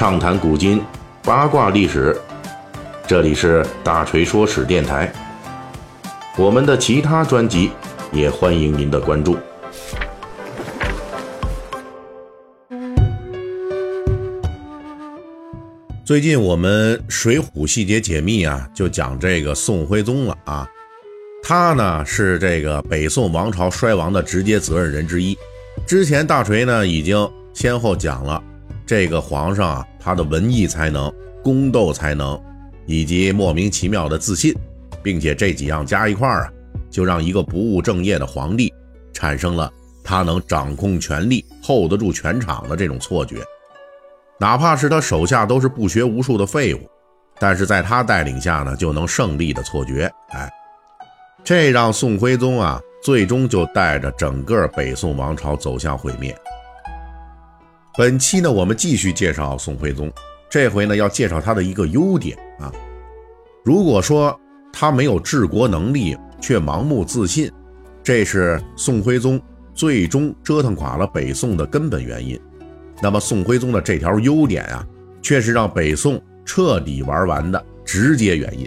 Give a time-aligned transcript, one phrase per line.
[0.00, 0.82] 畅谈古今，
[1.22, 2.18] 八卦历史。
[3.06, 5.12] 这里是大锤说史电台。
[6.38, 7.70] 我们的其他专辑
[8.10, 9.36] 也欢迎您的关注。
[16.02, 20.66] 最近我们《水浒细节解密》啊，就讲这个宋徽宗了啊。
[21.42, 25.36] 他呢是这个北宋王朝衰亡的直接责任人之一。
[25.86, 28.42] 之前大锤呢已经先后讲了
[28.90, 32.36] 这个皇上啊，他的文艺才能、宫斗才能，
[32.86, 34.52] 以及莫名其妙的自信，
[35.00, 36.52] 并且这几样加一块儿啊，
[36.90, 38.74] 就让一个不务正业的皇帝
[39.12, 39.72] 产生了
[40.02, 43.36] 他能掌控权力、hold 得住全场的这种错觉。
[44.40, 46.80] 哪怕是他手下都是不学无术的废物，
[47.38, 50.12] 但是在他带领下呢，就能胜利的错觉。
[50.30, 50.50] 哎，
[51.44, 56.36] 这让宋徽宗啊，最终就带着整个北宋王朝走向毁灭。
[58.00, 60.10] 本期呢，我们继续介绍宋徽宗，
[60.48, 62.72] 这回呢要介绍他的一个优点啊。
[63.62, 64.34] 如果说
[64.72, 67.52] 他没有治国能力，却盲目自信，
[68.02, 69.38] 这是宋徽宗
[69.74, 72.40] 最终折腾垮了北宋的根本原因。
[73.02, 74.82] 那么宋徽宗的这条优点啊，
[75.20, 78.66] 却是让北宋彻底玩完的直接原因。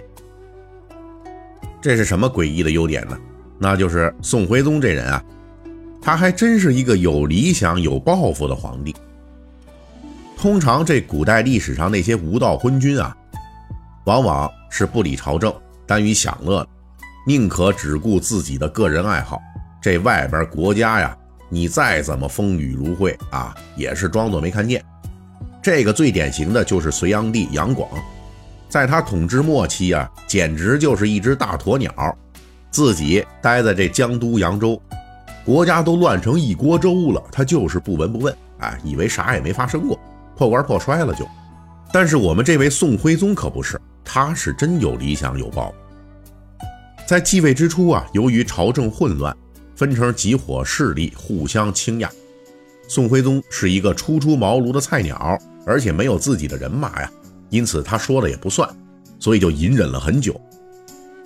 [1.82, 3.18] 这是什么诡异的优点呢？
[3.58, 5.20] 那就是宋徽宗这人啊，
[6.00, 8.94] 他还真是一个有理想、有抱负的皇帝。
[10.44, 13.16] 通常这古代历史上那些无道昏君啊，
[14.04, 15.50] 往往是不理朝政、
[15.86, 16.68] 耽于享乐，
[17.26, 19.40] 宁可只顾自己的个人爱好。
[19.80, 21.16] 这外边国家呀。
[21.48, 24.84] 你再怎么风雨如晦啊，也是装作没看见。
[25.62, 27.88] 这个最典型的就是隋炀帝杨广，
[28.68, 31.90] 在他统治末期啊，简直就是一只大鸵鸟，
[32.70, 34.78] 自己待在这江都扬州，
[35.42, 39.98] 国家都乱成一锅粥了，他就是不闻不问，哎，以为啥也没发生过，
[40.36, 41.26] 破罐破摔了就。
[41.92, 45.74] 但是我们这位宋徽宗可不是，他是真有理想有抱负。
[47.06, 49.36] 在继位之初啊，由于朝政混乱。
[49.76, 52.08] 分成几伙势力互相倾轧，
[52.86, 55.36] 宋徽宗是一个初出茅庐的菜鸟，
[55.66, 57.10] 而且没有自己的人马呀，
[57.50, 58.68] 因此他说了也不算，
[59.18, 60.40] 所以就隐忍了很久。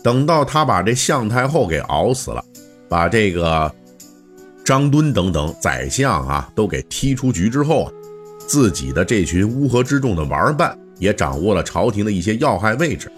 [0.03, 2.43] 等到他把这向太后给熬死了，
[2.89, 3.71] 把这个
[4.65, 7.93] 张敦等等宰相啊都给踢出局之后啊，
[8.49, 13.13] 自己的这群乌合之众的玩伴也掌握了朝廷的一些要害位置。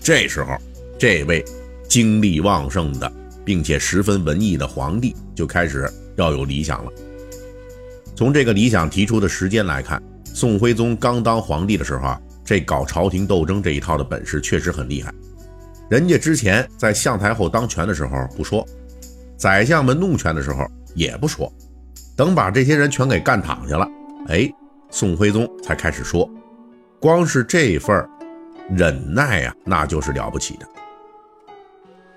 [0.00, 0.56] 这时候，
[0.98, 1.44] 这位
[1.88, 3.12] 精力旺盛的。
[3.44, 5.86] 并且十分文艺的皇帝就开始
[6.16, 6.90] 要有理想了。
[8.16, 10.02] 从这个理想提出的时间来看，
[10.32, 15.12] 宋徽宗刚当皇帝的时候啊，这搞朝廷斗争这一套的本事确实很厉害。
[15.90, 18.66] 人家之前在向太后当权的时候不说，
[19.36, 21.52] 宰相们弄权的时候也不说，
[22.16, 23.86] 等把这些人全给干躺下了，
[24.28, 24.50] 哎，
[24.90, 26.28] 宋徽宗才开始说。
[27.00, 28.08] 光是这份
[28.70, 30.66] 忍耐呀，那就是了不起的。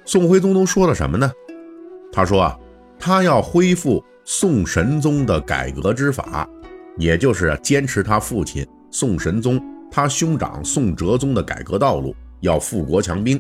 [0.06, 1.30] 宋徽宗都说了什么呢？
[2.14, 2.58] 他说啊，
[2.98, 6.48] 他要恢复宋神宗的改革之法，
[6.96, 13.38] 也就是坚持他父亲宋神宗、他兄长宋哲宗的改革道路，要富国强兵。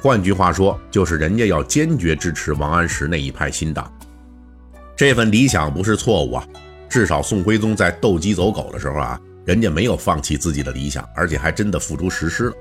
[0.00, 3.92] 换句话说，就是人家要坚决支持王安石那一派新党。
[4.94, 6.46] 这份理想不是错误啊，
[6.94, 12.54] 至少宋徽宗在斗鸡走狗的时候啊，人家没有放弃自己的理想，而且还真的付诸实施了。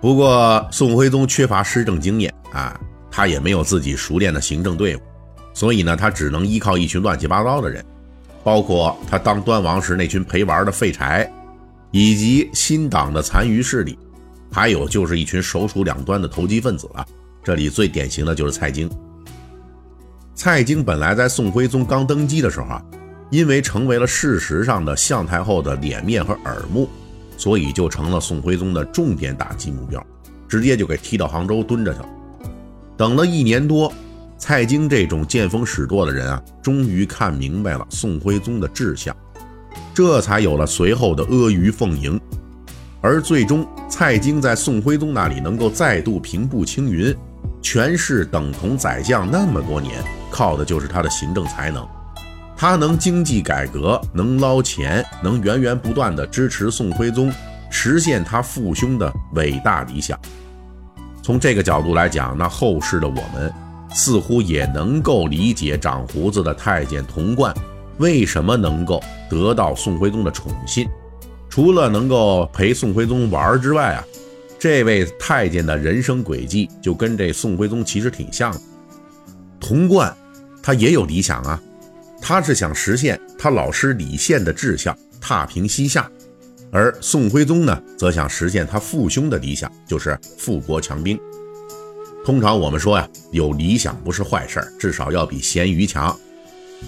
[0.00, 5.00] 不过宋徽宗缺乏施政经验啊，他也没有自己熟练的行政队伍，
[5.52, 7.84] 所以呢，他只能依靠一群乱七八糟的人，
[8.44, 11.28] 包括他当端王时那群陪玩的废柴，
[11.90, 13.98] 以及新党的残余势力，
[14.52, 17.04] 还有就是一群首鼠两端的投机分子了。
[17.42, 18.88] 这里最典型的就是蔡京。
[20.34, 22.82] 蔡京本来在宋徽宗刚登基的时候啊，
[23.30, 26.88] 因为成为了事实上的向太后的脸面和耳目。
[27.36, 30.00] 所以就成了宋徽宗的重点打击目标，
[30.46, 32.08] 直接就给踢到杭州蹲着去了。
[32.96, 33.92] 等了一年多，
[34.38, 39.14] 蔡京这种见风使舵的人啊，终于看明白了宋徽宗的志向，
[39.92, 42.18] 这才有了随后的阿谀奉迎。
[43.00, 47.12] 而最终，蔡京在宋徽宗那里能够再度平步青云，
[47.60, 50.00] 权势等同宰相那么多年，
[50.34, 51.86] 靠的就是他的行政才能。
[52.56, 57.32] 他能经济改革，能捞钱，能源源不断的支持宋徽宗
[57.70, 60.18] 实现他父兄的伟大理想。
[61.22, 63.52] 从这个角度来讲，那后世的我们
[63.92, 67.54] 似乎也能够理解长胡子的太监童贯
[67.98, 69.00] 为什么能够
[69.30, 70.88] 得到宋徽宗的宠信。
[71.48, 74.04] 除了能够陪宋徽宗玩之外啊，
[74.58, 78.60] 这位太监的人生轨迹就跟这宋徽宗其实挺像的。
[79.60, 80.14] 童贯
[80.64, 81.60] 他也有理想啊。
[82.22, 86.10] 他是想实现他老师李宪的志向，踏平西夏，
[86.72, 91.20] 而宋徽宗呢，则想实现他父兄的理想，就是富国强兵。
[92.24, 96.18] 通常我们说呀，有理想不是坏事儿，至少要比咸鱼强。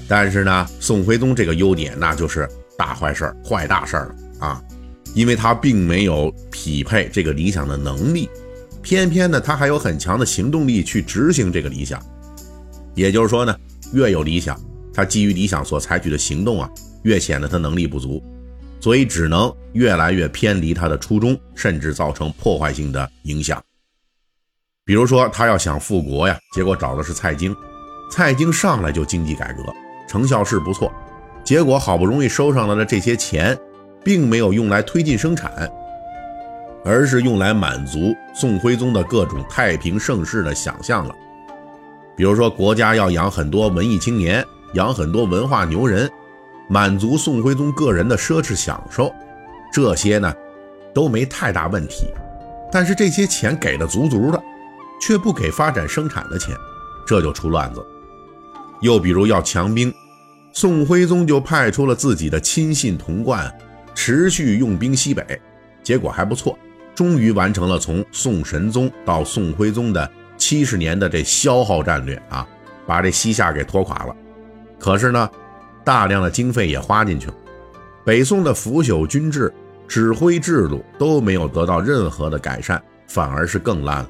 [0.09, 2.49] 但是呢，宋徽宗这个优点，那就是
[2.79, 4.15] 大坏事儿、坏大事儿了
[4.47, 4.63] 啊！
[5.15, 8.31] 因为他并没有匹配这个理想的能力，
[8.81, 12.03] 偏偏呢，他还有很强的行动力去执行这个理想。
[12.95, 13.55] 也就是说呢，
[13.93, 14.59] 越有理想，
[14.93, 16.71] 他基于理想所采取的行动啊，
[17.03, 18.23] 越显得他能力不足，
[18.81, 23.63] 所以只能越来越偏离他的初衷，甚至造成破坏性的影响。
[24.85, 27.55] 比如说，他要想复国呀，结果找的是蔡京，
[28.11, 29.63] 蔡京上来就经济改革。
[30.09, 30.93] 成效是不错，
[31.43, 33.59] 结果好不容易收上来的这些钱，
[34.05, 35.69] 并没有用来推进生产，
[36.85, 41.15] 而是用来满足宋徽宗的各种太平盛世的想象了。
[42.17, 44.43] 比如说，国家要养很多文艺青年，
[44.73, 46.11] 养很多文化牛人，
[46.69, 49.13] 满足宋徽宗个人的奢侈享受，
[49.71, 50.33] 这些呢
[50.95, 52.07] 都没太大问题。
[52.73, 54.43] 但是这些钱给的足足的，
[55.01, 56.57] 却不给发展生产的钱，
[57.07, 57.85] 这就出乱子。
[58.81, 59.93] 又比如要强兵，
[60.53, 63.53] 宋徽宗就派出了自己的亲信童贯，
[63.95, 65.39] 持续用兵西北，
[65.83, 66.59] 结果还不错，
[66.95, 72.47] 终于完成了从宋神宗到宋徽宗的七十年的这消耗战略啊，
[72.87, 74.17] 把这西夏给拖垮了。
[74.79, 75.31] 可是呢，
[75.85, 77.35] 大量的经费也花进去了，
[78.05, 79.53] 北宋的腐朽军制、
[79.89, 84.09] 指挥制度都没有得到任何的改善，反而是更烂了。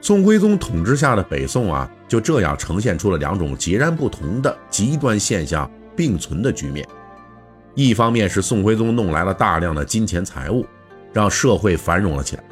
[0.00, 6.86] 宋徽宗统治下的北宋啊，就这样呈现出了两种截然不同的极端现象并存的局面。
[7.74, 10.66] 一方面是宋徽宗弄来了大量的金钱财物，
[11.12, 12.42] 让社会繁荣了起来，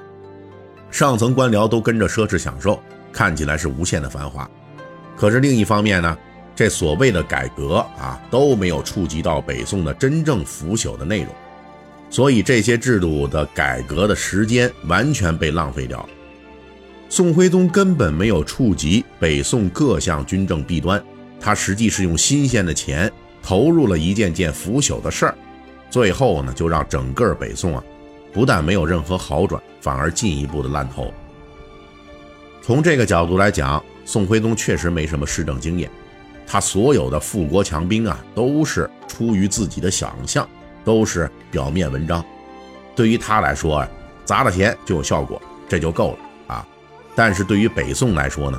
[0.90, 2.80] 上层官僚都跟着奢侈享受，
[3.12, 4.48] 看起来是无限的繁华。
[5.16, 6.16] 可是另一方面呢，
[6.56, 11.28] 这所谓的改革啊，都没有触及到北宋的真正腐朽的内容，
[12.08, 16.08] 所以这些制度的改革的时间完全被浪费掉了。
[17.08, 21.02] 宋徽宗根本没有触及北宋各项军政弊端，
[21.40, 23.10] 他实际是用新鲜的钱
[23.42, 25.34] 投入了一件件腐朽的事儿，
[25.90, 27.82] 最后呢，就让整个北宋啊，
[28.32, 31.12] 不但没有任何好转，反而进一步的烂透。
[32.62, 35.90] 从这个角度来讲，宋徽宗确实没什么施政经验，
[36.46, 40.48] 他所有的富国强兵啊，都是出于自己的想象，
[40.84, 42.24] 都是表面文章。
[42.94, 43.88] 对于他来说啊，
[44.24, 46.66] 砸了钱就有效果，这就够了啊。
[47.14, 48.58] 但是对于北宋来说呢，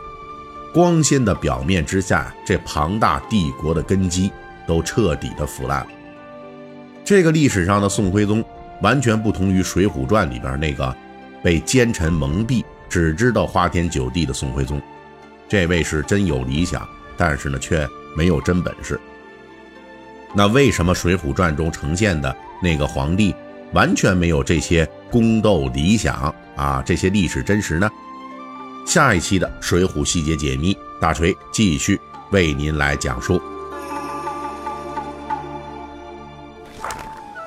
[0.74, 4.32] 光鲜的表面之下，这庞大帝国的根基
[4.68, 5.88] 都彻底的腐烂了。
[7.04, 8.44] 这个历史上的宋徽宗，
[8.81, 10.95] 完全不同于《水浒传》里边那个
[11.44, 14.81] 被奸臣蒙蔽、只知道花天酒地的宋徽宗。
[15.48, 16.88] 这位是真有理想，
[17.18, 19.00] 但是呢，却没有真本事。
[20.33, 23.36] 那为什么《水浒传》中呈现的那个皇帝，
[23.74, 27.89] 完全没有这些宫斗理想啊，这些历史真实呢？
[28.88, 32.00] 下一期的《水浒细节解密》，大锤继续
[32.31, 33.42] 为您来讲述。